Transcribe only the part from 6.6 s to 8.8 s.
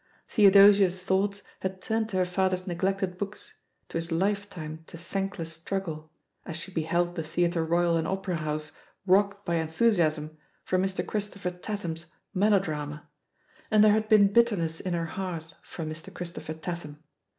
beheld the Theatre Royal and Opera House